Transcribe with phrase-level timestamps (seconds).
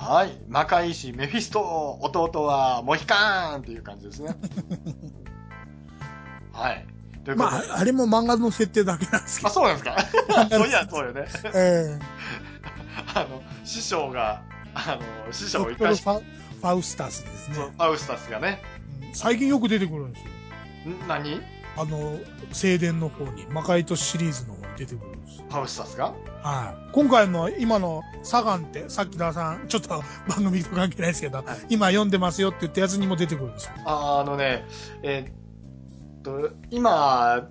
[0.00, 0.32] はい。
[0.48, 4.34] 魔界師メフィスト、弟はモヒカーンっていう感じですね。
[6.52, 6.86] はい。
[7.22, 7.36] という。
[7.36, 9.54] まあ、あれも漫画の設定だけなんですけあ、ど。
[9.56, 11.26] そうなんですかそういや、そうよね。
[11.54, 11.98] え
[13.14, 14.42] あの、師匠が、
[14.72, 17.72] あの、師匠を生かしファファウスタスですねそう。
[17.76, 18.62] アウスタスがね。
[18.74, 18.80] うん
[19.12, 20.22] 最近よく出てくるんです
[20.88, 20.94] よ。
[20.94, 21.08] ん？
[21.08, 21.42] 何？
[21.76, 22.16] あの、
[22.52, 25.44] 聖殿の方に、魔界都市シリーズの出てくるんですよ。
[25.50, 26.92] アウスタスがはい。
[26.92, 29.88] 今回の今のサガンって、さっき田さん、ちょっと
[30.26, 33.72] 番組と関係ないですけど、はい今読んでますよって言ったやつにも出てくるんですよ。
[33.84, 34.64] ああのね、
[35.02, 37.46] えーっと、今、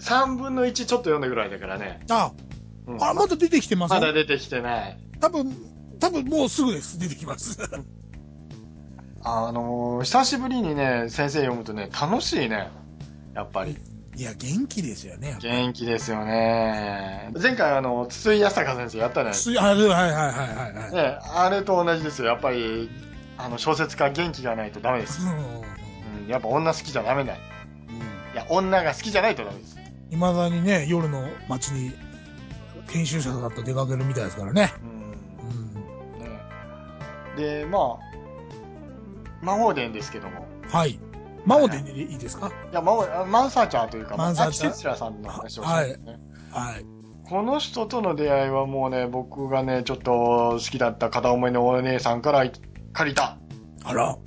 [0.00, 2.00] 3分の1ちょっと読んだぐらいだからね。
[2.08, 2.32] あ、
[2.86, 4.98] うんあ、まだ出てきてますまだ出てきてない。
[5.20, 5.54] 多分、
[5.98, 6.98] 多分もうすぐです。
[6.98, 7.58] 出てきます。
[9.22, 12.70] あのー久しぶりにね、先生読むとね、楽しいね。
[13.34, 13.76] やっぱり。
[14.16, 15.38] いや、元気ですよね。
[15.40, 17.30] 元気ですよね。
[17.40, 19.32] 前回あの、筒井康隆先生やったね。
[19.32, 20.92] すあれはいはいはいはいはい。
[20.92, 22.28] ね、あれと同じですよ。
[22.28, 22.90] やっぱり、
[23.38, 25.22] あの、小説家元気がないとダメです。
[25.22, 27.34] うんうん、やっぱ女好きじゃダメだ。
[27.34, 27.36] い
[28.34, 29.76] や、女が好きじゃないとダメです。
[30.10, 31.92] いまだにね、夜の街に
[32.88, 34.72] 研修者だと出かけるみたいですからね。
[34.82, 35.00] うん
[35.50, 36.18] うん。
[36.18, 36.40] ね
[37.36, 37.98] で、まあ、
[39.40, 40.46] 魔法伝ですけども。
[40.68, 40.98] はい。
[41.44, 42.48] 魔王でいいですか？
[42.70, 44.96] いや、魔法あマンサーチャーというか、マンサーチャー？
[44.96, 46.18] さんの話をしたんですね。
[46.50, 46.84] はい。
[47.24, 50.12] この人との出会いはもうね、僕がね、ちょっと
[50.54, 52.50] 好きだった片思いのお姉さんから
[52.92, 53.38] 借りた
[53.84, 54.18] あら、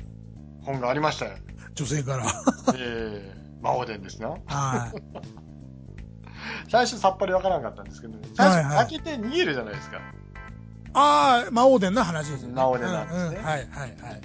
[0.62, 1.34] 本がありましたよ。
[1.76, 2.26] 女性から。
[2.76, 4.28] えー、魔法伝ですね。
[4.46, 5.02] はい。
[6.70, 10.00] 最初さっぱりわからなかったんですけど、最初はいはい開けて逃げるじゃないですか。
[10.94, 12.54] ああ、魔王伝の話ですよね。
[12.54, 14.22] 魔王伝なんですねうんうんはいはいはい。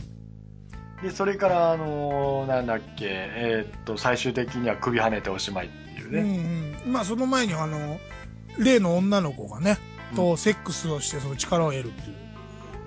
[1.03, 6.75] で、それから、あのーなんだっけ、えーっと、最終的には首跳ねておしまいっていううんね。
[6.85, 6.93] うん。
[6.93, 7.99] まあその前にあの、
[8.59, 9.79] 例の女の子がね、
[10.11, 12.17] うんとセックスをしてその力を得るっていう。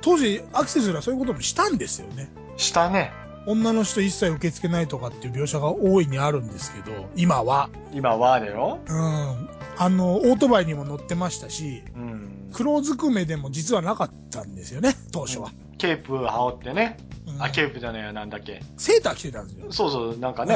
[0.01, 2.29] 当時、アクセスはそういうこともしたんですよね。
[2.57, 3.13] したね。
[3.45, 7.69] 女の人一切受け付けないとかっていう描写が大いにあるんですけど、今は。
[7.91, 8.79] 今はだよ。
[8.87, 9.49] うん。
[9.77, 12.49] あの、オートバイにも乗ってましたし、うん。
[12.53, 15.51] 黒ずくめでも実はなかったんですよね、当初は。
[15.81, 16.97] ケープ羽織ってね。
[17.27, 18.61] うんあ、ケープじゃねえよ、なんだっけ。
[18.77, 19.71] セーター着てたんですよ。
[19.71, 20.55] そうそう、なんかね。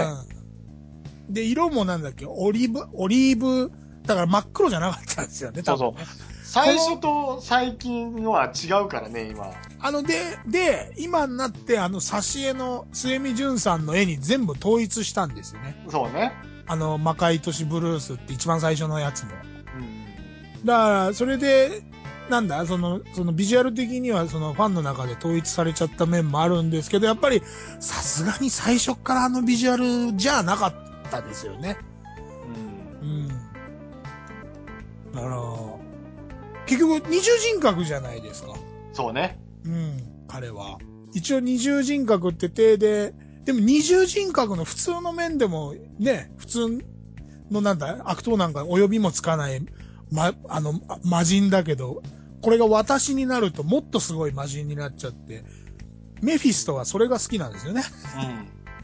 [1.27, 1.33] うん。
[1.33, 3.71] で、色もなんだっけ、オリーブ、オリーブ、
[4.03, 6.07] だから真っ黒じゃなかったんですよね、そうそう多分ね。
[6.43, 9.51] 最初と最近のは違うからね、今。
[9.79, 15.83] あの、で、で、今になって、あの、挿絵の末見淳さんの絵に全部統一したんですよね。
[15.89, 16.33] そうね。
[16.67, 19.31] あの、魔界都市ブルースって一番最初のやつも。
[19.77, 20.65] うん。
[20.65, 21.81] だから、それで、
[22.29, 27.41] なんだ、その、そのビジュアル的にはそのファンの中で統一されちゃった面もあるんですけど、やっぱり
[27.79, 30.73] さすがに最初からあのビジュアルじゃなかっ
[31.11, 31.77] たですよね。
[33.01, 33.27] うんうん。
[35.13, 35.41] だから、
[36.65, 38.53] 結局二重人格じゃないですか。
[38.93, 39.39] そうね。
[39.65, 40.79] うん、彼は。
[41.13, 43.13] 一応二重人格って体で、
[43.45, 46.79] でも二重人格の普通の面でもね、普通
[47.51, 49.61] のなんだ、悪党なんか及びもつかない、
[50.11, 52.01] ま、あの、あ魔人だけど、
[52.41, 55.43] これが私になるともっとすごい魔人になっちゃって、
[56.21, 57.83] メフィストはそれが好きなんですよね。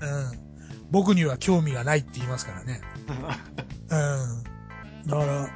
[0.01, 0.07] うん。
[0.07, 0.51] うん。
[0.91, 2.81] 僕には興味がないって言いますからね。
[3.89, 5.09] うん。
[5.09, 5.49] だから、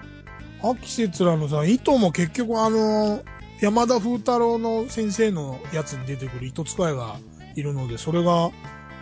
[0.63, 3.23] 秋節らのさ、糸も結局あの、
[3.61, 7.17] 山田風太郎の先生のやつに出てくる糸使いが
[7.55, 8.51] いるので、それが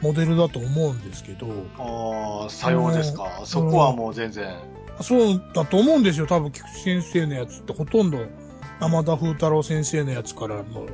[0.01, 1.47] モデルだと思うんですけど、
[1.77, 3.41] ああ、さようですか。
[3.45, 4.57] そこはもう全然。
[5.01, 6.27] そうだと思うんですよ。
[6.27, 8.19] 多分、菊池先生のやつってほとんど
[8.79, 10.87] 山田風太郎先生のやつからの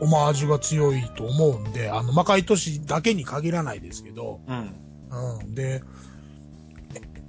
[0.00, 4.74] オマージュが強いと思うんで、あの、魔界都市だけに限らないですけど、うん。
[5.10, 5.54] うん。
[5.54, 5.82] で、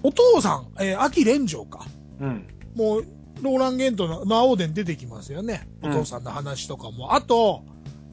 [0.04, 1.86] お父さん、えー秋蓮城か。
[2.20, 2.48] うん。
[2.76, 3.06] もう、
[3.42, 5.68] ローラン・ゲントの魔王伝出てきますよね。
[5.84, 7.14] お父さんの話とかも。
[7.14, 7.64] あと、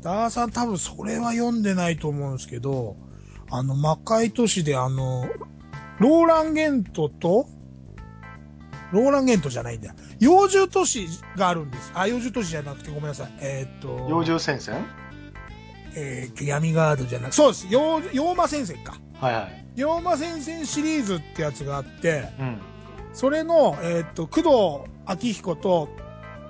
[0.03, 2.97] ダーさん多分それは読んでないと思うんですけど、
[3.51, 5.27] あの、魔界都市であの、
[5.99, 7.49] ローラン・ゲントと、
[8.95, 9.95] ローラン・ゲントじゃないんだよ。
[10.21, 11.93] 幼獣都市があるんです。
[11.95, 13.33] あ、幼獣都市じゃなくてごめんなさい。
[13.41, 14.87] えーっと、幼獣戦線？
[15.97, 17.67] えー、闇ガードじゃなくそうです。
[17.69, 18.97] 幼、妖魔戦線か。
[19.21, 19.67] はいはい。
[19.77, 22.59] 妖魔戦線シリーズってやつがあって、うん。
[23.13, 25.89] それの、えーっと、工藤昭彦と、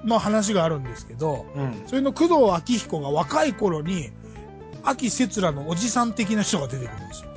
[0.05, 1.83] の話があるんですけど、うん。
[1.87, 4.11] それの工藤昭彦が若い頃に、
[4.83, 7.31] 秋節らのおじさん的な人が出てくるんですよ。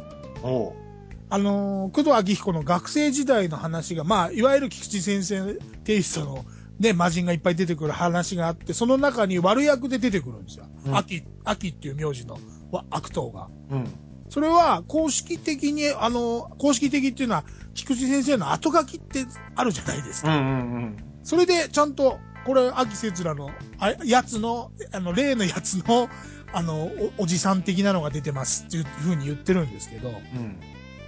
[0.43, 0.86] おう。
[1.29, 6.45] あのー工藤昭彦の学生時代の話が、まあ、いわゆる菊池先生テイストの、
[6.79, 10.65] ね、魔人がいっぱい出てくる話があって、その中に悪役で出てくるんですよ。
[10.85, 12.37] うん秋、秋っていう名字の
[12.71, 13.49] わ悪党が。
[13.69, 13.87] うん。
[14.29, 19.25] それは公式的に、あの、公式的っていうのは、菊池先生の後書きって
[19.55, 20.35] あるじゃないですか。
[20.35, 20.97] うんうんうん。
[21.23, 26.09] それでちゃんとこれ、秋節らの、あやつの、あの、例のやつの、
[26.53, 26.85] あの
[27.17, 30.57] お、おじさん的なのが出てますっていうふうに言ってるんですけど、うん。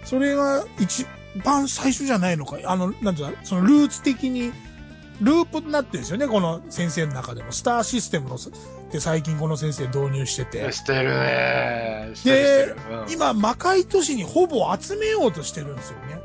[0.10, 1.06] それが一
[1.46, 4.52] 番最初じゃないのか、あの、なんていうか、そのルーツ的に、
[5.22, 7.52] ループになってるんですよね、この先生の中でも。
[7.52, 8.40] スターシステムの、
[8.92, 10.72] で最近この先生導入してて。
[10.72, 12.10] してるね。
[12.16, 13.02] してるしてる。
[13.04, 16.20] うん今、魔界都市にほぼ集めようとしてるんですよね。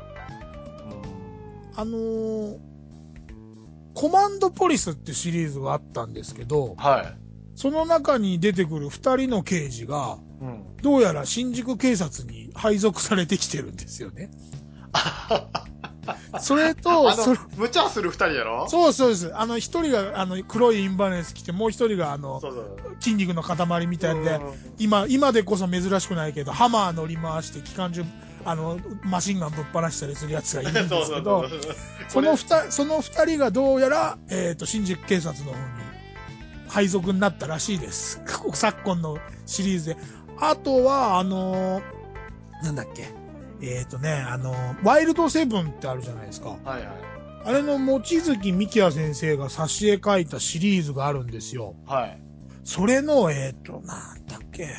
[1.75, 2.57] あのー
[3.93, 7.13] コマンドポリスってシリーズがあったんですけど、は
[7.55, 10.21] その中に出てくる二人の刑事が、い。
[10.21, 10.24] うん。
[10.85, 14.29] どうやら新宿警察に配属されてきてるんですよね。
[16.39, 18.69] それと、あの、無茶する二人やろ？
[18.69, 19.35] そうそうです。
[19.35, 22.77] あの、一人が、あの、黒いインバネス着て、もう一人が、あの、そうそう。
[22.99, 28.03] 筋肉の塊みたいでうん、今、今でこそ珍しくないけど、ハマー乗り回して、機関銃、
[28.45, 31.45] あの、マシンガンぶっ放したりするやつがいるんですけど、
[32.09, 35.63] その二、その二人がどうやら、えっ、と、新宿警察の方に
[36.67, 38.21] 配属になったらしいです。
[38.53, 39.17] 昨今の
[39.47, 40.24] シリーズで。
[40.39, 41.83] あとは、あのー
[42.63, 43.09] なんだっけ？
[43.61, 46.49] えっ、とね、あのーワイルドセブンってあるじゃないですか。
[46.49, 46.87] はいはい。
[47.45, 51.75] あれの望月幹也先生が挿絵描いたシリーズがあるんですよ。
[51.85, 52.21] はい。
[52.63, 54.69] それの、えっ、と、なんだっけ？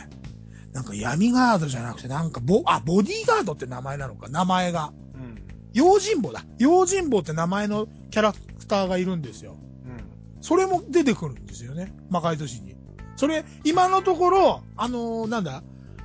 [0.72, 4.92] なんか闇ガードじゃなくて、なんかボ、あ、ボディーガードって名前なのか、名前が。
[5.14, 5.42] うん。
[5.72, 6.44] 用心棒だ。
[6.58, 9.56] 用心棒って名前のキャラクターがいるんですよ。
[9.86, 10.42] うん。
[10.42, 11.94] それも出てくるんですよね。
[12.10, 12.75] 魔界都市に。
[13.16, 15.62] それ、今のところ、あのーなんだ？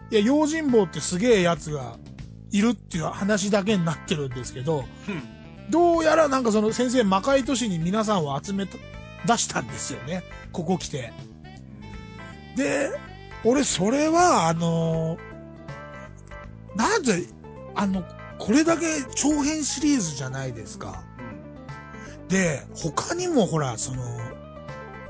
[0.09, 1.97] いや、用心棒ってすげえやつが
[2.51, 4.85] いるっていう話だけになってるんですけど、
[5.69, 8.77] どうやらなんかその先生魔界都市に皆さんを集めた、
[9.25, 10.23] 出したんですよね。
[10.51, 11.13] ここ来て。
[12.57, 12.91] で、
[13.43, 15.31] 俺それは、あのー
[16.77, 17.25] なんで、
[17.75, 18.03] あの、
[18.37, 18.85] これだけ
[19.15, 21.03] 長編シリーズじゃないですか。
[22.29, 24.03] で、他にもほら、その、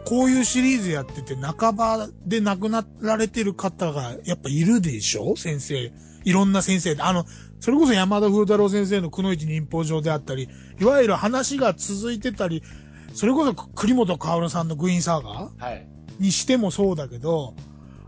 [0.05, 5.35] こういうシリーズやってて半ばで亡くなられてる方がやっぱいるでしょ？
[5.35, 5.91] 先生。
[6.23, 7.01] いろんな先生で。
[7.01, 7.25] あの、
[7.59, 10.49] それこそ山田風太郎先生のくのいち忍法上であったり、
[10.79, 12.61] いわゆる話が続いてたり、
[13.13, 15.63] それこそ栗本薫さんのグイーンサーガー？
[15.63, 15.87] はい。
[16.19, 17.55] にしてもそうだけど、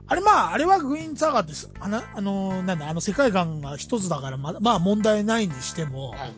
[0.05, 6.33] あれまあ、あれはグイーンサーガーってす、あの、あの、なんだ、あの世界観が一つだからま、まあ問題ないにしても、はい。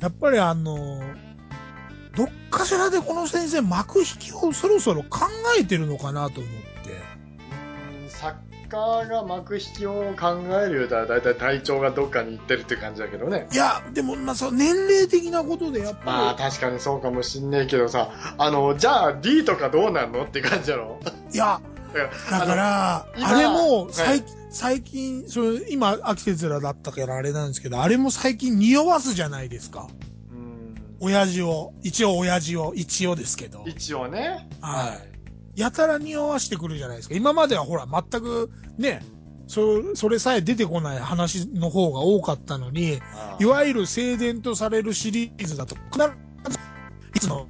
[0.00, 1.00] やっぱりあの、
[2.16, 5.20] どっかしらでこの先生幕引きをそろそろ考
[5.58, 6.90] えてるのかなと思って。
[8.04, 8.36] うん作
[8.68, 13.46] 家が幕引きを考えるようだいたい体調がどっかに行ってるって感じだけどね。
[13.52, 20.98] いや、でも、まあ、そう、年齢的なことでやっまあぱ確かにそうかもしんねえけどさ、あの、じゃあ D とかどうなんのって感じやろ？
[21.04, 21.60] り、いや、
[22.30, 29.88] だから、あれも、はい最近、最近、それ、今、秋節らだったからあれなんですけど、あれも最近匂わすじゃないですか。
[31.00, 31.74] うん親父を。
[31.82, 32.72] 一応親父を。
[32.74, 33.64] 一応ですけど。
[33.66, 34.48] 一応ね。
[34.60, 35.14] はい
[35.56, 37.14] やたら匂わしてくるじゃないですか。
[37.14, 39.02] 今まではほら、全く、ね、
[39.46, 45.98] そ、それさえ出てこない話の方が多かったのに、あいわゆる静電とされるシリーズだと、必
[46.50, 46.58] ず、
[47.14, 47.46] いつの、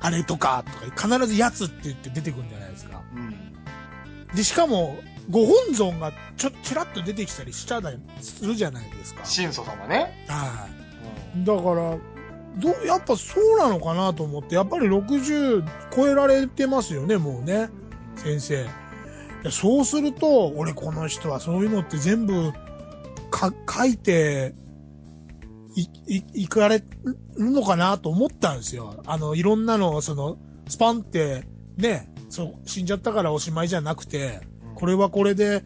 [0.00, 3.02] あれとか、とか、必ずやつって言って出てくるんじゃないですか。
[3.14, 4.36] うん。
[4.36, 4.96] で、しかも、
[5.28, 9.22] ご本尊がちょ、ちらっと出てきたりしちゃだするじゃないですか。
[9.22, 10.24] 神祖様ね。
[10.28, 10.79] はい。
[11.38, 11.98] だから、
[12.58, 17.70] ど、やっぱそうなのかなと思って、やっぱり60超えられてますよね、もうね、
[18.16, 18.66] 先生。
[19.50, 22.52] そうすると、俺この人はそういうのって全部、
[23.30, 24.54] か、書いて、
[25.76, 25.82] い、
[26.16, 29.00] い、いかれるのかなと思ったんですよ。
[29.06, 30.36] あの、いろんなのを、その、
[30.68, 31.46] スパンって、
[31.76, 34.40] ね、そう、死んじゃったからおしまいじゃなくて、
[34.74, 35.62] これはこれで、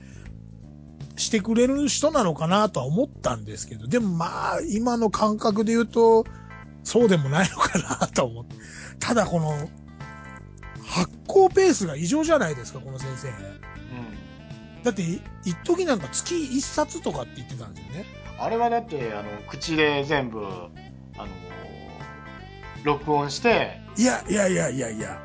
[1.16, 6.25] してくれる人なのかなとは思ったんですけど、でもまあ、今の感覚で言うと、
[6.83, 8.56] そうでもないのかなと思って。
[8.99, 9.68] ただこの、
[10.87, 13.28] 発行ペースが異常じゃないですか、この先生。
[13.28, 14.83] うん。
[14.83, 18.04] だって、い一時なんか月一冊とかって言ってたんですよね。
[18.38, 20.49] あれはだって、あの、口で全部、あ
[21.18, 21.28] の、
[22.83, 25.21] 録音して、いや、いやいやいやいや。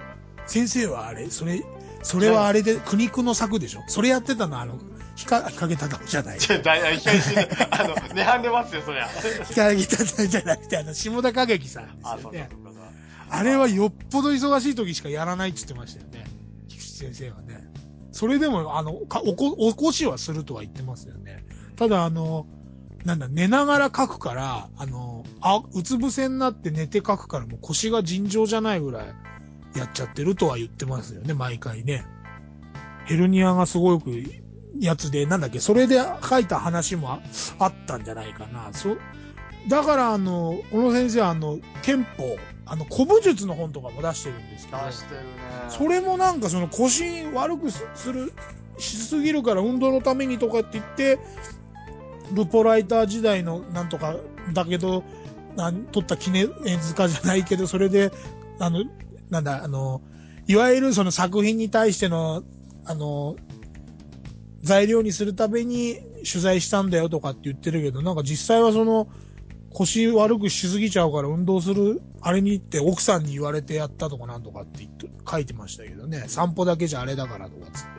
[0.45, 1.63] 先生はあれ、それ、
[2.01, 4.79] それはあれで苦肉の策でしょそれやってたのはあの、
[5.19, 6.39] 日陰ただじゃない。
[6.39, 9.07] ちょだいあの、値張んでますよ、そりゃ。
[9.07, 12.49] 日陰ただじゃなくて、あの、下田景樹さんあ、そうそうよね。
[12.51, 12.83] そうそう。
[13.29, 16.25] あれはよっぽど忙しい時しかやらないって言ってましたよね。
[16.69, 17.67] 菊池先生はね。
[18.13, 21.45] それでも、あの、か、おこ、起こしはするとは言ってますよね。
[21.75, 22.47] ただ、あの、
[23.03, 29.07] なんだ、寝ながら書くから、あの、あ、うつ伏せになって寝て書くからもう腰が尋常じゃないぐらい
[29.75, 32.05] やっちゃってるとは言ってますよね、毎回ね。
[33.05, 34.11] ヘルニアがすごく
[34.79, 37.19] やつで、なんだっけ、それで書いた話もあ
[37.59, 38.69] あったんじゃないかな。
[38.71, 38.97] そ、
[39.67, 45.27] だからあの、小野先生はあの、憲法、あの、古武術の本とかも出してるんですけど、出してるね。
[45.69, 48.31] それもなんかその腰悪くする、
[48.77, 51.19] しすぎるから運動のためにとかって言って、
[52.33, 54.15] ルポライター時代のなんとか、
[54.53, 55.03] だけど、
[55.55, 56.49] なん取った記念
[56.81, 58.11] 塚じゃないけど、それで、
[58.59, 58.83] あの、
[59.29, 60.01] なんだ、あの、
[60.47, 62.43] いわゆるその作品に対しての、
[62.85, 63.35] あの、
[64.61, 65.97] 材料にするために
[66.29, 69.07] 取材したんだよとかって言ってるけど、なんか実際はその、
[69.71, 74.87] 腰悪くしすぎちゃうから運動する、あれに行って奥さんに言われてやったとかなんとかって
[75.29, 76.25] 書いてましたけどね。
[76.27, 77.89] 散歩だけじゃあれだからとかっつって。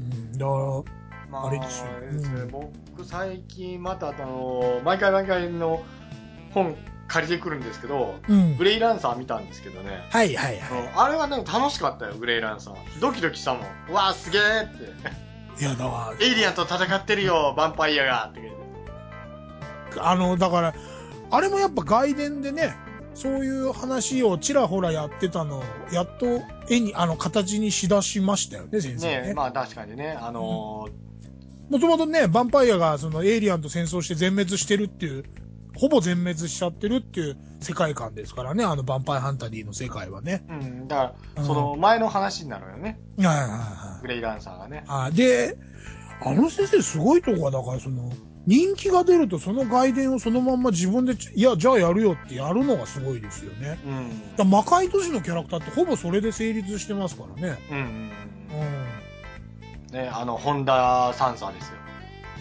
[0.00, 5.84] うん、だから、まあ、あれですよねうん僕最近またあの、毎回毎回の
[6.52, 6.74] 本
[7.08, 8.64] 借りてくるんですけど、うんグ。
[8.64, 10.06] レイランサー見たんですけどね。
[10.10, 10.60] はいはいうん
[10.94, 13.00] はあれはね、楽しかったよ、グレイランサー。
[13.00, 13.62] ドキドキしたもん。
[13.90, 15.25] うわあ、すげえって。
[15.58, 15.60] い。
[15.62, 18.32] いや、だかエイリアンと戦ってるよ、ヴァンパイアが
[19.98, 20.74] あの、だから、
[21.30, 22.76] あれもやっぱ外伝でね、
[23.14, 29.28] そういう話をちらほらやってたのを、やっと絵に、あの、形にしだしましたよね、先生ね。
[29.28, 30.88] ねまあ確かにね、あの
[31.70, 35.24] もともとね、ヴァンパイアがそのエイリアンと戦争して全滅してるっていう、
[35.76, 40.44] ほぼ全滅しちゃってるっていう世界観ですからね、あのヴァンパイアハンタリーの世界はね。
[40.48, 44.02] ーうん、だから、うんその前の話になるよね、はいはいはい。
[44.02, 44.84] グレイランサーがね。
[44.88, 45.56] あで、
[46.22, 48.10] あの先生すごいとこは、だからその、
[48.46, 53.78] 人気が出るとその外伝をそのまんま自分でち、いや、じゃあやるよってやるのがすごいですよね。
[53.84, 54.36] うん。
[54.36, 57.58] だ魔界都市のキャラクターってほぼそれで成立してますからね。
[57.70, 57.86] うんうんう
[59.90, 59.92] うん。
[59.92, 61.85] ね、あの、ホンダサンサーですよ。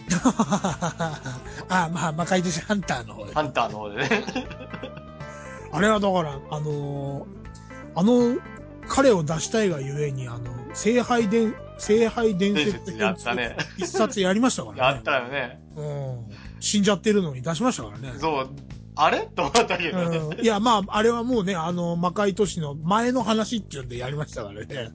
[0.05, 0.13] ん。
[1.69, 3.33] あ、まあ、魔界都市ハンターの方で。
[3.33, 4.09] ハンターの方でね。
[5.71, 7.35] あれはだから、あのー
[7.95, 8.35] あの、
[8.87, 13.55] 彼を出したいがゆえに、あの、聖杯伝、聖杯伝伝説ったね。
[13.77, 14.81] 一冊やりましたからね。
[14.95, 15.61] やったよね。
[15.75, 16.25] うん。
[16.59, 18.13] 死んじゃってるのに出しましたからね。
[18.19, 18.49] そう。
[18.95, 19.27] あれ？
[19.35, 20.17] と思ったけどね。
[20.17, 24.67] うんいや、まあ、あれはもうね、あの、魔界都市の前の話っていうんでやりましたからね。
[24.69, 24.89] いや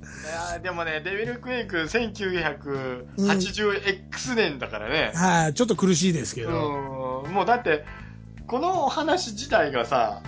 [0.58, 5.12] ーでもね、デビルクエイク 1980X 年だからね。
[5.14, 7.24] はい、ちょっと苦しいですけうど。
[7.26, 7.30] ん。
[7.32, 7.84] もうだって、
[8.46, 10.22] この話自体がさ、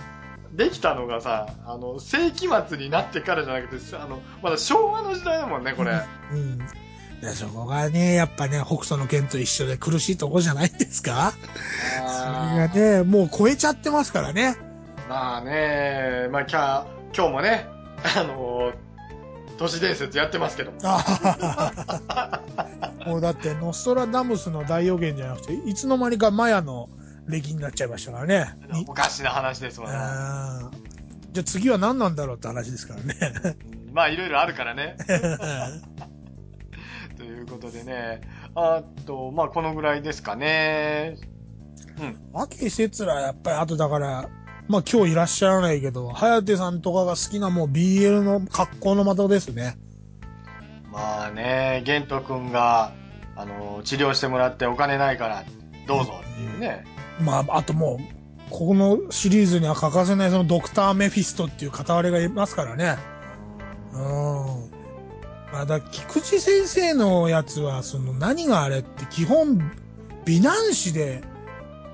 [0.53, 5.99] できたのがさ、あの、世紀末になってからじゃなくて、あの、まだ昭和の時代だもんね、これ。
[6.31, 6.59] うん。
[7.23, 11.31] でそこがね、やっぱね、北斗の剣と一緒で苦しいとこじゃないですか？
[11.31, 14.57] それがね、もう超えちゃってますからね。
[15.07, 17.65] まあね、まあ、きゃ今日もね、
[18.17, 18.73] あの
[19.57, 20.77] 都市伝説やってますけども。
[20.83, 22.41] あ
[23.05, 26.89] もうだって、ノストラダムスの大予言じゃなくて、いつの間にかマヤの
[27.27, 28.53] 歴になっちゃいましたからね。
[28.71, 29.95] におかしな話ですわね。
[29.97, 30.77] あー
[31.31, 33.15] じゃあ次は何なんだろうって話ですからね。
[33.45, 34.97] うんまあ、いろいろあるからね。
[37.45, 38.21] ということでね、
[38.55, 41.17] あと、まあ、このぐらいですかね。
[42.33, 44.29] 秋節らやっぱりあとだから、
[44.67, 49.77] まあ今日いらっしゃらないけど、颯さんとかが好きなもう BL の格好の的ですね。
[50.91, 52.93] まあね、ゲント君が、
[53.35, 55.43] あの、治療してもらってお金ないから、
[55.87, 56.85] どうぞっていうね。
[57.21, 62.97] まああともう、このシリーズには欠かせないそのドクターメフィストっていう片割れがいますからね。
[63.93, 64.62] うん。
[65.53, 69.71] まあだ菊池先生のやつは、その何があれって基本、
[70.25, 71.21] 美男子で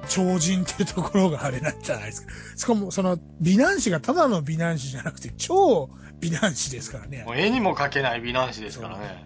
[0.07, 2.31] 超人っていうところがあれなんじゃないですか。
[2.55, 5.89] しかもその美男子がただの美男子じゃなくて超
[6.21, 7.33] 美男子ですからねも。
[7.33, 9.25] う絵にも描けない美男子ですからね。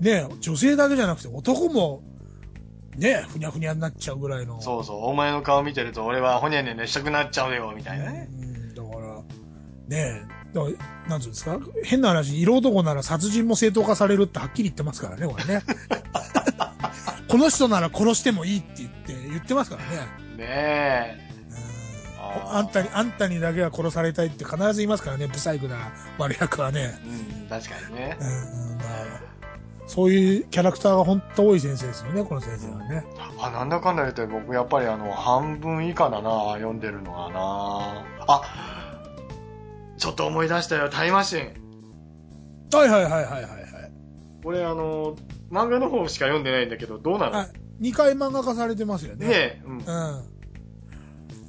[0.00, 2.02] ね女性だけじゃなくて男も、
[2.96, 4.62] ねふにゃふにゃになっちゃうぐらいの。
[4.62, 8.28] そうそう、お前の顔見てると俺はほにゃにゃにゃしたくなっちゃうよ、みたいなね。
[8.32, 9.14] うんだから、
[9.88, 10.70] ねえ、だか
[11.04, 11.58] ら、なんつうんですか？
[11.84, 15.62] 変な話、色男なら殺人も正当化されるってはっきり言ってますからね、これね。
[17.28, 19.88] この人なら殺してもいいって言って、言ってますからね。
[20.36, 20.44] ね
[21.18, 21.20] え。
[21.20, 21.26] うん
[22.52, 25.76] あんたに、あんたにだけは殺されたいって必ず言いますからね、ブサイクな
[26.18, 26.98] 悪役はね。
[27.40, 28.24] うん、確かにねう。
[28.24, 28.26] ん
[28.72, 28.86] うんまあ
[29.88, 33.04] そういうキャラクターが本当多い先生ですよね、この先生はね。
[33.38, 38.04] あ、なんだかんだ言って僕やっぱりあの、半分以下だな、読んでるのはな。
[38.26, 38.85] あ、
[39.98, 41.52] ちょっと思い出したよ、タイムマシン。
[42.72, 43.92] はいはいはいはいはいはい。
[44.44, 45.16] 俺あの、
[45.50, 47.38] 漫画の方しか読んでないんだけど、どうなの？
[47.38, 47.50] はい。
[47.80, 49.26] 2回漫画化されてますよね。
[49.26, 49.78] ねえ、うん。
[49.78, 49.84] うん。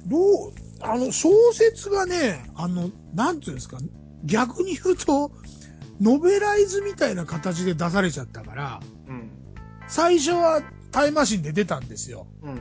[0.08, 3.78] どう、あの、小説がね、あの、なんていうんですか、
[4.24, 5.32] 逆に言うと、
[6.00, 9.30] ノベライズみたいな形で出されちゃったから、うん。
[9.88, 10.62] 最初は
[10.92, 12.26] タイムマシンで出たんですよ。
[12.42, 12.60] うん。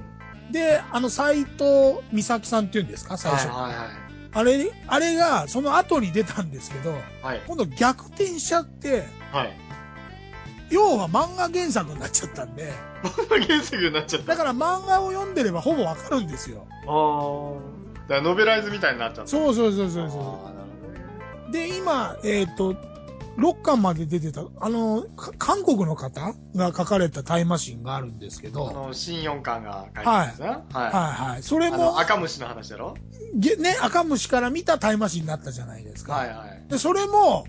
[0.52, 3.48] で、あの、斎藤美咲さんっていうんですか、最初。
[3.48, 4.07] はいはい
[4.38, 7.02] あれ、あれが、その後に出たんですけど、はい。
[7.24, 7.42] はい。
[7.48, 9.58] 今度逆転しちゃって、はい。
[10.70, 12.72] 要は漫画原作になっちゃったんで、
[13.48, 14.36] 原作になっちゃった。
[14.36, 16.68] だから漫画を読んでればほぼわかるんですよ。
[16.86, 18.02] ああ。
[18.04, 19.28] だからノベライズみたいになっちゃった。
[19.28, 20.52] そうそうそうそうそ
[21.50, 21.52] う。
[21.52, 22.76] で、今、えっ、と、
[23.38, 30.48] 6巻まで出てた、あの、か韓国の方が書かれたタイムマシンがあるんですけあど、の、新四巻が書いてますね。
[30.48, 30.58] はい。
[30.74, 30.92] はい
[31.34, 31.44] はい。
[31.44, 32.96] それあの、も、赤虫の話だろ？
[33.36, 36.14] げね、赤虫から見たタイムマシンになったじゃないですか。
[36.14, 36.66] はいはい。
[36.68, 37.46] で、それも、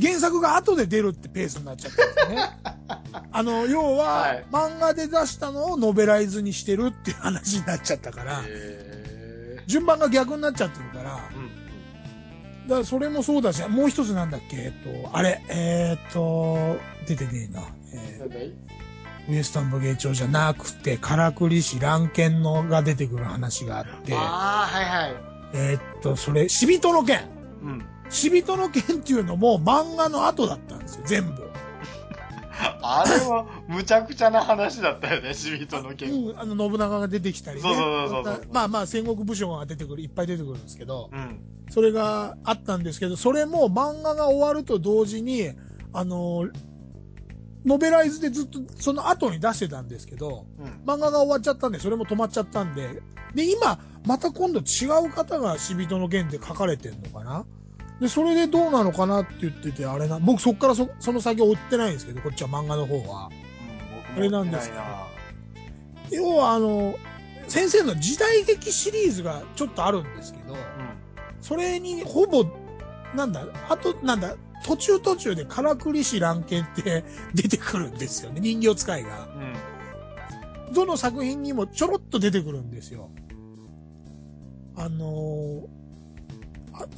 [0.00, 2.50] 原作が後で出るってペースになっちゃったんですね。
[3.30, 10.84] あの、要は、はい漫画で出したのをノベライズにしてるっていう話になっちゃったから、へ順番が逆になっちゃってる。
[12.72, 17.62] だそれもそうだし、もう一つなんだっけ、えっと、あれ、えーっと、出てねえな。
[17.94, 18.72] えー
[19.28, 25.16] ウエスタン武芸町じゃなくて、からくり市乱剣のが出てくる話があって、ああ、はいはい。
[25.54, 27.20] えーっと、それ、死人の剣。
[27.62, 27.84] うん。
[28.10, 31.51] 死人の剣っていうのも漫画の後だったんですよ、全部。
[32.64, 36.12] あれは、むちゃくちゃな話だったよね、 死人の剣。
[36.12, 37.62] うん、あの、信長が出てきたりね。
[37.62, 41.40] そうそうそうそうまあまあ、戦国武将が出てくる、いっぱい出てくるんですけど、うん。
[41.70, 45.50] それがあったんですけど、それも漫画が終わると同時に、
[45.92, 46.48] あの、
[47.64, 50.66] ノベライズでずっとその後に出してたんですけど、うん。
[50.84, 53.02] 漫画が終わっちゃったんで、それも止まっちゃったんで、
[53.34, 57.46] で、今、また今度違う方が死人の剣で書かれてんのかな？
[58.02, 63.02] で、それでどうなのかなって言ってて、あれな、僕そっからそその先を追ってないんですけど、こっちは漫画の方は。
[63.04, 63.30] 僕も
[64.16, 65.06] あれなんです追ってないな
[66.10, 66.98] 要はあの、
[67.46, 70.56] 先生の時代劇シリーズがちょっとあるんですけど、
[71.40, 72.44] それにほぼ、
[73.14, 77.04] なんだ、あと、なんだ、途中途中でからくり師乱剣って
[77.34, 79.28] 出てくるんですよね、人形使いが。
[79.36, 80.68] うん。
[80.68, 80.74] うん。
[80.74, 83.10] どの作品にもちょろっと出てくるんですよ。
[84.74, 85.81] あのーあ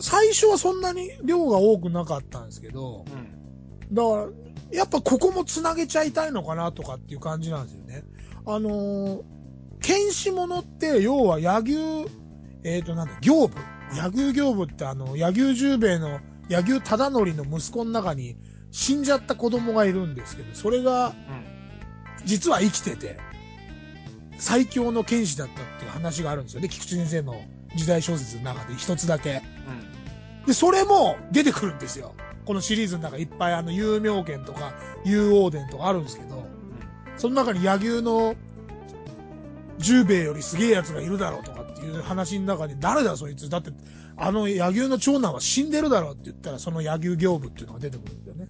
[0.01, 3.95] 最初はそんなに量が多くなかったんですけど、うん。
[3.95, 8.05] だから、やっぱここも繋げちゃいたいのかなとかっていう感じなんですよね。
[8.47, 9.23] あのー、
[9.81, 12.11] 剣士物って、要は柳生、
[12.65, 13.57] えっ、となんだ、行部。
[13.95, 18.37] 柳生行部ってあの、柳生十兵衛の柳生忠則の息子の中に
[18.71, 21.15] 死んじゃった子供がいるんですけど、それが。
[22.25, 23.19] 実は生きてて、
[24.39, 26.69] 最強の剣士だったっていう話があるんですよね。
[26.69, 27.37] 菊池先生の
[27.77, 29.43] 時代小説の中で一つだけ。
[30.41, 30.47] うん。
[30.47, 32.15] で、それも出てくるんですよ。
[32.45, 36.45] このシリーズの中いっぱいあの、有名剣とか、有王伝とかあるんですけど、
[37.17, 38.35] その中に柳生の
[39.79, 43.49] 十兵衛よりすげえ奴がいるだろうとかっていう話の中で、誰だそいつ？
[43.49, 43.71] だって、
[44.17, 48.49] あの柳生の長男は死んでるだろうって言ったら、その柳生行部っていうのが出てくるんですよね。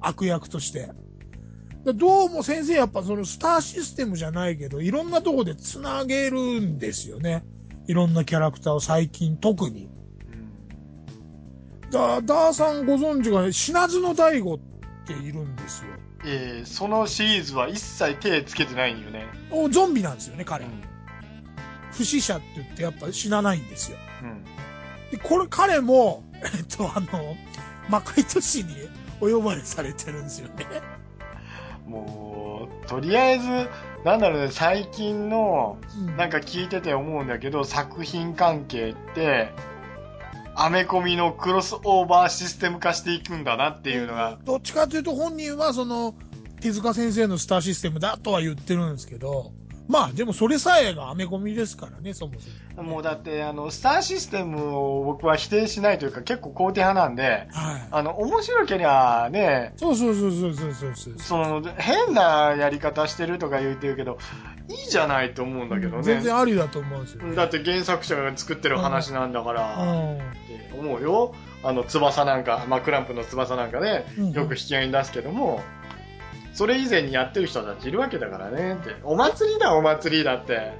[0.00, 0.90] 悪役として。
[1.84, 7.44] でどうも先生やっぱそのスターシステムじゃないけど、いろんなとこで繋げるんですよね。
[7.86, 9.88] いろんなキャラクターを最近特に。
[11.84, 11.90] うん。
[11.90, 14.58] だ、ダーさんご存知が、品津の大悟っ
[15.06, 15.92] ているんですよ。
[16.24, 19.26] えー、そのシリーズは一切手つけてないんよね。
[19.50, 20.64] おゾンビなんですよね、彼。
[20.64, 20.82] うん。
[21.92, 23.98] 不死者って言ってやっぱ死なないんですよ。
[24.22, 24.44] うん。
[25.10, 27.36] で、これ、彼も、 えっと、あの、
[27.88, 28.74] 魔界都市に
[29.20, 30.66] お呼ばれされてるんですよね。
[31.86, 33.46] もう、とりあえず、
[34.06, 36.16] なんだろうね、最近の、うん。
[36.16, 39.50] なんか聞いてて思うんだけど、作品関係って、
[40.54, 46.14] アメコミのクロスオーバーシステム化していくんだなっていうのが、どっちかというと本人はその、
[46.60, 49.50] 手塚先生のスターシステムだとは言ってるんですけど、
[49.88, 52.88] まあでもそれさえがアメコミですからね、そもそも。
[52.88, 57.88] もうだって、あの、スターシステムを僕は否定しないというか、結構肯定派なんで、はい。
[57.90, 61.14] あの、面白けりゃね、そうそうそうそうそうそうそう。
[61.18, 64.18] その、変なやり方してるとか言ってるけど、
[64.68, 66.02] いいじゃないと思うんだけどね。
[66.02, 67.36] 全然ありだと思うんですよ、ね。
[67.36, 70.16] だって原作者が作ってる話なんだから、うん。
[70.16, 71.34] って思うよ。
[71.62, 75.62] あの、翼なんか、まあ、クランプの翼なんかね、うんよく引き合いに出すけども、
[76.56, 78.96] それ以前にやってる人たちいるわけだからね、って。
[79.04, 80.72] お祭りだ、お祭りだって。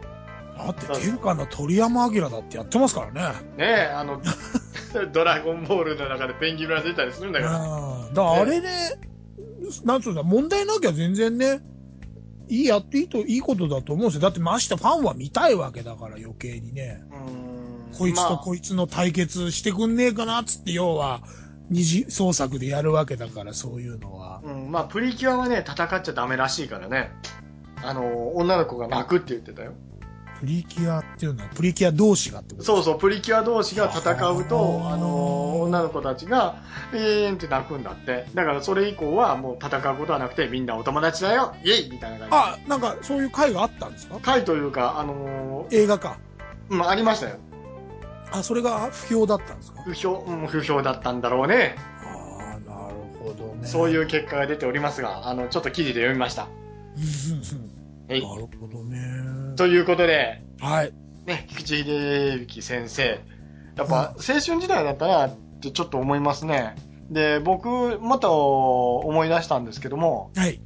[0.56, 3.20] だって、天下の鳥山明だってやってますからね。
[3.58, 4.22] ねえ、あの、
[5.12, 7.58] ドラゴンボールの中でペンギン村出たりするんだから。
[7.58, 8.14] うん。
[8.14, 8.70] だからあれね、
[9.84, 11.60] なんつうんだ、問題なきゃ全然ね、
[12.48, 14.22] いいやっていいと、いいことだと思うんですよ。
[14.22, 17.02] だってましてファンは見たいわけだから余計にね。
[17.10, 21.20] うーんこいつとまあこいつの対決してくんねえかなっつって、要は、
[21.70, 24.40] 二次創作でやるわけだから、そういうのは。
[24.44, 27.12] うん、まあ、プリキュアはね、戦っちゃダメらしいからね。
[27.82, 29.72] あの、女の子が泣くって言ってたよ。
[30.38, 32.64] プリキュアっていうのは、プリキュア同士がってこと？
[32.64, 38.26] そうそう、プリキュア同士が戦うと、あの、女の子たちが、えーんって泣くんだって。
[38.34, 42.64] だからそれ以降はもう戦うことはなくて、みんなお友達だよイェイみたいな感じ。
[42.66, 44.18] あ、なんか、そういう回があったんですか？
[44.20, 46.18] 回というか、あの映画か。
[46.68, 47.38] ーうん、ありましたよ。
[48.32, 49.82] あ、それが不評だったんですか？
[49.82, 51.76] 不評、うん、不評だったんだろうね。
[52.04, 53.66] ああ、なるほどね。
[53.66, 56.42] そういうう結果が出ておりますが、あの、ちょっと記事で読みました。
[56.42, 56.48] は
[58.08, 58.20] い。
[58.22, 59.56] なるほどね。
[59.56, 60.92] ということで、はい。
[61.26, 63.20] ね、菊池秀之先生、
[63.76, 66.76] やっぱ青春時代だったなってちょっと思いますね。
[67.10, 70.60] で、僕、また思い出したんですけども、はい。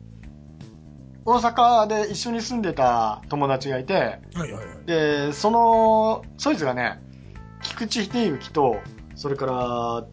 [1.24, 4.86] 大阪で一緒に住んでた友達がいて、はいはいはい。
[4.86, 7.00] で、その、そいつがね、
[7.80, 8.80] 菊池秀之と、
[9.14, 10.06] それから、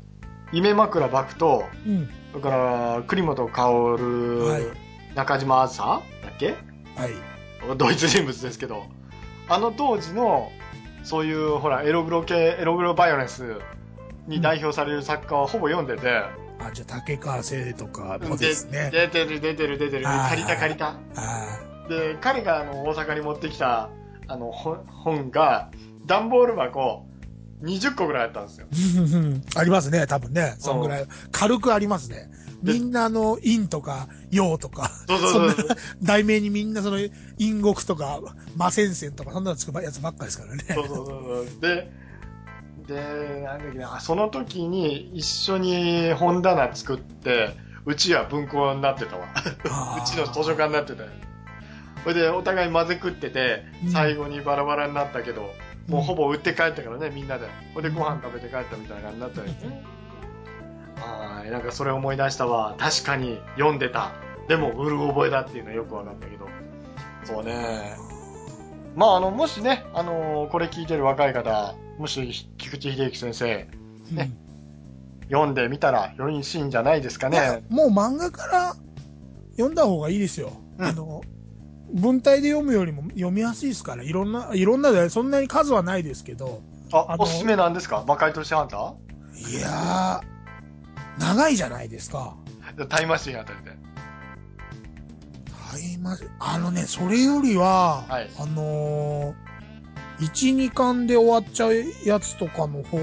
[0.54, 2.10] 夢枕幕と、うん。
[2.32, 3.98] それから、栗本薫、
[4.46, 4.64] はい
[5.16, 6.50] 中島あずさだっけ？
[6.96, 7.76] はい。
[7.78, 8.86] ドイツ人物ですけど、
[9.50, 10.52] あの当時の、
[11.04, 13.58] そういう、ほら、エログロ系、エログロバイオレンス
[14.28, 16.08] に代表される作家はほぼ読んでて、
[16.60, 18.92] あ、じゃあ、竹川生とかでもですね。
[18.92, 20.90] 出てる出てる出てる、借りた借りた。
[21.16, 23.90] あで、彼があの大阪に持ってきた
[24.28, 25.72] あの本本が、
[26.06, 27.08] 段ボール箱
[27.62, 28.68] 20個ぐらいあったんですよ。
[29.56, 29.60] あ。
[29.60, 30.56] ありますね、多分ね。
[30.60, 31.08] そんぐらい。
[31.32, 32.30] 軽くありますね。
[32.64, 35.68] でみんなあの、陰とか、陽とか、そうそうそう。
[36.02, 36.98] 題名にみんなその、
[37.38, 38.20] 陰国とか、
[38.56, 40.64] 魔戦線とか、そんなのつくやつばっかですからね。
[40.70, 41.62] そうそうそう。
[41.62, 41.92] で、
[42.88, 49.28] で、なんだっけな、その時に一緒に本棚作って、うちは文庫になってたわ。
[50.04, 51.10] うちの図書館になってたよ。
[52.04, 55.54] それでお互い混ぜ食っててうん、最後にバラバラになったけど、
[55.88, 57.48] もうほぼ売って帰ったからね、みんなで。
[57.74, 59.84] それでご飯食べて帰ったみたいな感じになったよね。
[60.98, 62.76] はい、なんかそれ思い出したわ。
[62.78, 64.12] 確かに読んでた。
[64.48, 66.48] でも、売る覚えだっていうのはよくわかったけど。
[67.24, 67.96] そうね。
[68.96, 73.68] まあ、あの、もしね、あのこれ聞いてる若い方、もし、菊池秀之先生、
[74.12, 74.32] ね
[75.30, 77.64] 読んでみたらよろしいんじゃないですかね。
[77.70, 78.76] もう漫画から
[79.52, 80.54] 読んだ方がいいですよ。
[80.78, 81.22] うんあの、
[81.94, 88.04] 文体で読むよりも読みやすいですから、いろんな、いろんなで、そんなに数はないですけど、ああ、のおすすめなんですか？
[88.08, 88.94] 魔界都市ハンタ
[89.36, 92.36] いやー、長いじゃないですか。
[92.76, 93.72] ータイムマシンあたりで。
[95.52, 101.74] はい、まず、あのね、それよりは、はいあのー、1、2巻で終わっちゃう
[102.06, 102.98] やつとかの方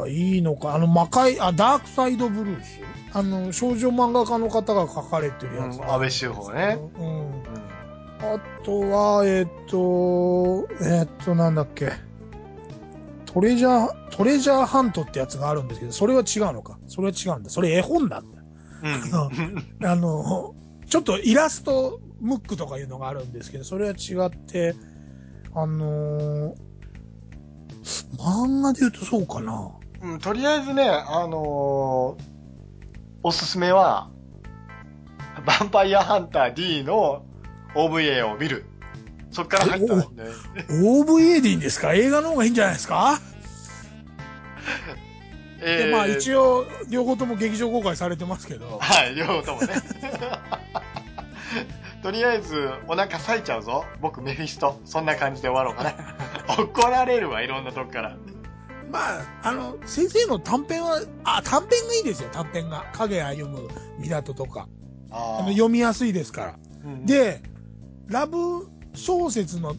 [0.00, 2.80] がいいのか、あの、魔界、あ、ダークサイドブルース
[3.12, 6.78] あの、少女漫画家の方が書かれてるやつ、うん安倍修法ね。
[6.98, 7.04] うん。
[7.04, 7.42] うん
[8.22, 11.92] あとは、えっ、と、えっ、と、なんだっけ。
[13.24, 16.78] トレジャー、トレジャーハントってやつがあるんですけど、それは違うのか。
[16.86, 17.50] それは違うんだ。
[17.50, 18.42] それ絵本なんだ。
[19.80, 19.86] うん。
[19.86, 20.54] あの、
[20.86, 24.74] ちょっとイラストムックとかいうのがあるんですけど、それは違って、
[25.54, 26.54] あのー
[28.18, 29.70] 漫画で言うとそうかな。
[30.02, 32.24] うん、とりあえずね、あのー
[33.22, 34.10] おすすめは、
[35.44, 37.24] ヴァンパイアハンター D の
[37.74, 38.64] OVA を見る。
[39.30, 40.32] そっから入ったんだよ。
[40.68, 41.94] OVA でいいんですか？
[41.94, 43.20] 映画の方がいいんじゃないですか、
[45.62, 48.78] えでまあ一応、両方とも劇場公開されてますけど。
[48.80, 49.68] はい、両方ともね。
[52.02, 53.84] とりあえず、お腹裂いちゃうぞ。
[54.00, 54.80] 僕、メフィスト。
[54.86, 55.94] そんな感じで終わろうかな。
[56.64, 58.16] 怒られるわ、いろんなとこから。
[58.90, 62.86] まあ、あの、先生の短編は、あ、短編がいいですよ、短編が。
[62.94, 64.66] 影歩む港とか。
[65.12, 66.54] あの読みやすいですから。
[66.84, 67.42] うんで、
[68.10, 69.76] ラブ小説の、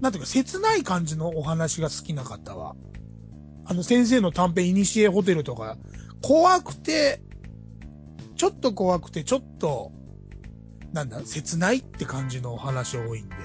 [0.00, 2.74] なんていうか、切ない感じのお話が好きな方は、
[3.66, 5.76] あの、先生の短編、イニシエホテルとか、
[6.22, 7.20] 怖くて、
[8.36, 9.92] ちょっと怖くて、ちょっと、
[10.92, 13.36] なんだ、切ないって感じのお話多いんで、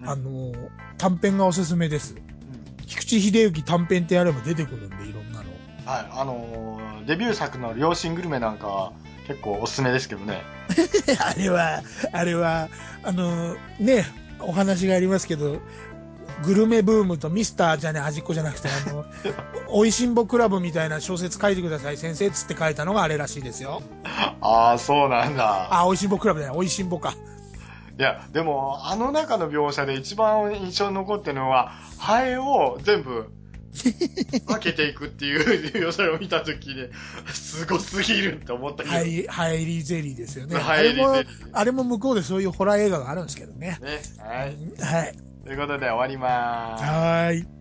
[0.00, 0.52] うんあの、
[0.96, 2.14] 短編がおすすめです。
[2.14, 2.30] うん
[2.86, 5.50] 菊池秀幸短編ってやれば出てくるんで、いろんなの。
[5.86, 8.92] はい、あのーデビュー作の両親グルメなんかは
[9.30, 10.42] 結構おすすめですけどね。
[11.24, 12.68] あれは、あれは、
[13.04, 14.04] あの、ね、
[14.40, 15.58] お話がありますけど、
[16.42, 19.04] グルメブームとミスターじゃね、端っこじゃなくて、あの、
[19.70, 23.82] おいしんぼクラブみたいな小説書いてください、先生っつって書いたのがあれらしいですよ。
[24.40, 25.68] ああ、そうなんだ。
[25.70, 27.14] あ、おいしんぼクラブじゃない、おいしんぼか。
[27.96, 33.30] いや、でも、あの中の描写で一番印象に残ってるのは、ハエを全部
[33.72, 36.88] 分けていくっていう描写を見たときに、
[37.32, 38.90] すごすぎるって思ったけど。
[38.90, 40.56] ハイ、ハイリーゼリーですよね。
[40.58, 43.24] ハイリーゼリーあれも、向こうでそういうホラー映画があるん。
[43.24, 43.78] ですけどね。
[43.80, 44.00] ね。
[44.18, 44.56] はい。
[44.82, 45.16] はい。
[45.44, 46.84] ということで終わりまーす。
[46.84, 47.60] はーい。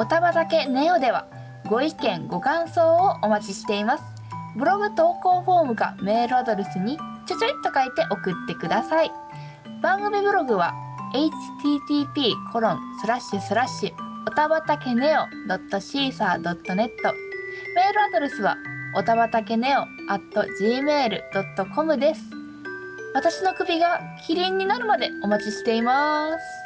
[0.00, 1.26] おたばだけネオでは
[1.68, 4.04] ご意見ご感想をお待ちしています
[4.56, 6.98] ブログ投稿フォームかメールアドレスに
[7.30, 9.10] ちょちょいっと書いて送ってください。
[9.82, 10.74] 番組ブログは
[11.14, 13.92] http コロンスラッシュスラッシュ
[14.26, 18.56] おたばたけネオ .caesar.net メールアドレスは
[18.96, 20.20] おたばたけネオ at
[20.60, 22.20] gmail.com です。
[23.14, 26.59] 私の首がキリンになるまでお待ちしています。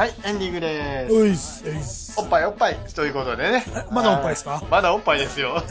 [0.00, 2.14] はい、エンディングでーす。
[2.18, 2.24] お。
[2.24, 3.66] っぱいおっぱいということでね。
[3.92, 4.52] まだおっぱいですか？
[4.52, 5.62] はいまだおっぱいですよ。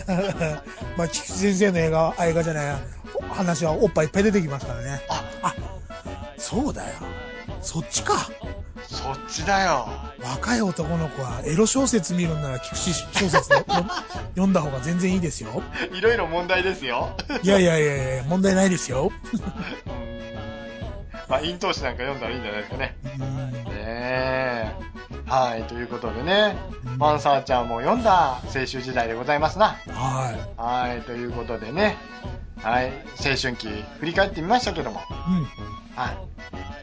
[0.95, 2.75] まあ、菊池先生の映画、映画じゃない、
[3.31, 5.01] 話はおっぱいいっぱい出てきますからね。
[5.09, 5.55] あ、あ、
[6.37, 6.89] そうだよ。
[7.63, 8.29] そっちか。
[8.87, 9.89] そっちだよ。
[10.21, 13.65] 若い男の子はエロ小説見るんなら菊池小説の
[14.37, 15.63] 読んだ方が全然いいですよ。
[15.91, 17.15] いろいろ問題ですよ。
[17.41, 19.11] いやいやいやいや、問題ないですよ。
[21.27, 22.95] まあ、陰頭詩なんか読んだらいいんじゃないですかね。
[25.29, 26.57] はい、ということでね、
[26.97, 29.77] マンサーちゃんも読んだ青春時代でございますな。
[29.87, 31.97] ははい、ということでね、
[32.57, 33.67] はい、青春期
[33.99, 35.03] 振り返ってみましたけども、い。
[35.99, 36.17] はい。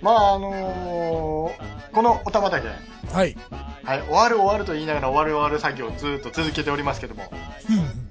[0.01, 2.75] まあ、あのーこのおたま竹、うん。
[3.11, 3.37] はい。
[3.83, 7.25] はい、終わる終わると言いながら終わる終わる作業をずっと続けておりますけども、
[7.71, 8.06] うん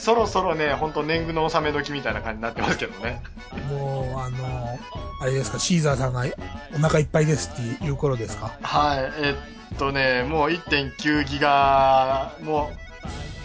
[0.00, 3.22] そろそろね、ほんと年貢の納め時みたいな感じになってますけどね。
[3.68, 4.78] もう、あの、
[5.20, 6.24] あれですか、シーザーさんが
[6.74, 8.52] お腹いっぱいですっていう頃ですか？
[8.62, 9.34] はい、え
[9.74, 12.70] っとね、もう1.9ギガ、も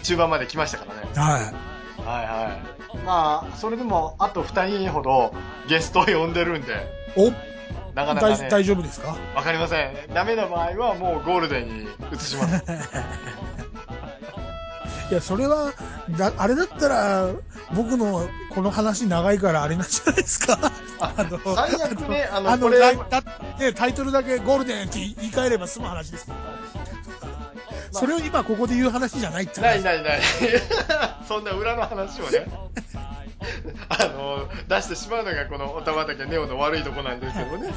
[0.02, 1.08] う中盤まで来ましたからね。
[1.14, 2.58] ははいは
[2.94, 2.98] い。
[3.04, 5.34] まあ、それでもあと2人ほど
[5.68, 6.72] ゲストを呼んでるんで、
[7.16, 7.20] い。
[7.28, 7.30] お、
[7.94, 9.16] なかなかね、大大丈夫ですか？
[9.34, 9.94] わかりません。
[10.14, 12.64] ダメな場合はもうゴールデンに移します。
[15.10, 15.72] いや、それは、
[16.18, 17.28] だ、あれだったら、
[17.74, 20.58] 僕のこの話長いからあれなんじゃないですか？
[20.98, 23.22] ああの最悪ね、あの、あの、これ、だだ
[23.60, 26.26] ね、タイトルだけゴールデンって言い換えれば済む話です。
[27.92, 30.20] それを今ここで言う話じゃないってないないない。
[31.26, 32.46] そんな裏の話をね、
[33.88, 37.72] あの、出してしまうのがこのおたまたけネオの悪いとこなんですけどね。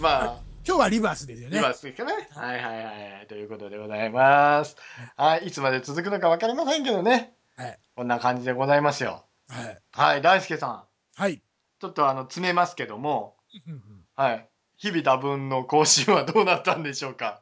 [0.00, 0.34] まあ、
[0.68, 1.56] 今日はリバースですよね。
[1.56, 2.28] 今ですかね。
[2.30, 3.26] はいはいはい。
[3.26, 4.76] ということでございます。
[5.16, 7.32] はい、いつまで続くのかわかりませんけどね。
[7.56, 7.78] はい。
[7.96, 9.24] こんな感じでございますよ。
[9.48, 9.78] はい。
[9.92, 10.84] はい、大輔さん。
[11.14, 11.40] はい。
[11.80, 13.82] ちょっとあの、詰めますけども、うんうん
[14.14, 14.46] はい。
[14.76, 17.40] 日々多分の更新はどうなったんでしょうか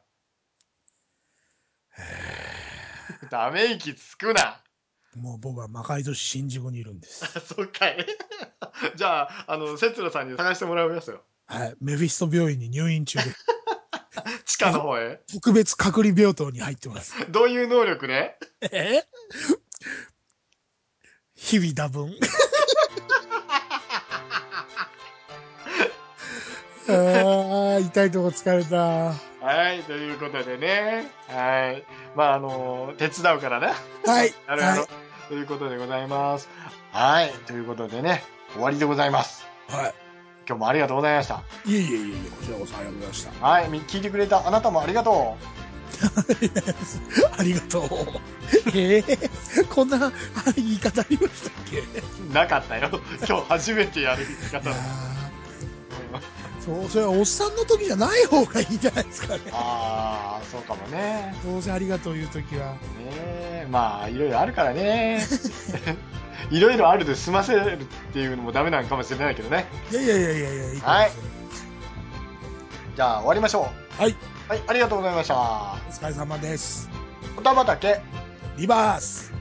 [3.29, 4.61] ため息つくな。
[5.17, 7.25] もう僕は魔界都市新宿にいるんです。
[7.25, 7.97] あ そうかい。
[8.95, 11.25] じゃあ、あの、節路さんに探してもらいますよ。
[11.47, 11.75] はい。
[11.79, 13.25] メフィスト病院に入院中で、
[14.45, 15.21] 地下の方へ？
[15.31, 17.15] 特別隔離病棟に入ってます。
[17.31, 18.37] どういう能力ね？
[18.71, 19.03] え？
[21.35, 22.13] 日々多分。
[26.89, 29.13] あー痛いとこ疲れた。
[29.45, 31.11] はい、ということでね。
[31.27, 31.83] はい。
[32.15, 33.73] まあ、あの、手伝うからね。
[34.05, 34.33] はい。
[34.47, 34.87] やるやろは
[35.27, 36.49] ということでございます。
[36.91, 37.31] はい。
[37.45, 39.45] ということでね、終わりでございます。
[39.69, 40.06] い。
[40.53, 41.41] は今日もありがとうございました。
[41.65, 41.71] い。
[41.71, 43.45] いえいえいえいえ、こちらこそありがとうございました。
[43.47, 43.69] はい。
[43.69, 45.37] み聞いてくれたあなたもありがと
[47.37, 47.85] ありがとう。
[48.75, 50.11] えー、こんな
[50.55, 51.79] 言い方ありましたっけ？
[51.79, 52.33] う。
[52.33, 52.89] なかったよ。
[53.27, 54.71] 今日初めてやる言い方
[56.67, 59.39] そう、それはおっさんの時じゃない方がいいんじゃないですかね。
[59.53, 61.33] ああ、そうかもね。
[61.45, 62.73] どうせありがとう言う時は。
[62.73, 62.77] ね
[63.63, 65.21] えまあ、いろいろあるからね。
[66.51, 69.65] いろいろあるで済ませるっていうのもダメなのかもしれないけどね。
[69.91, 71.11] いやいやいやいやいや、いいはい
[72.95, 74.11] じゃあ終わりましょはい。
[74.11, 74.15] う。
[74.49, 75.35] はい、ありがとうございました。
[75.35, 76.89] お疲れ様です。
[77.37, 78.01] おたまたけ。
[78.57, 79.36] リバース。